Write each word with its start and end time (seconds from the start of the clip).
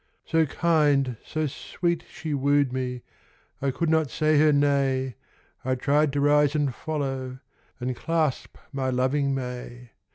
So 0.25 0.47
kind, 0.47 1.17
so 1.23 1.45
sweet 1.45 2.03
she 2.09 2.33
wooed 2.33 2.73
me, 2.73 3.03
I 3.61 3.69
could 3.69 3.87
not 3.91 4.09
say 4.09 4.39
her 4.39 4.51
nay; 4.51 5.13
I 5.63 5.75
tried 5.75 6.11
to 6.13 6.19
rise 6.21 6.55
and 6.55 6.73
follow, 6.73 7.37
And 7.79 7.95
clasp 7.95 8.57
my 8.73 8.89
loving 8.89 9.35
may. 9.35 9.91